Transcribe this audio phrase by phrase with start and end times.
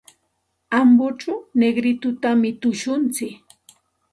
[0.77, 3.35] Ambochaw Negritotami tushuntsik.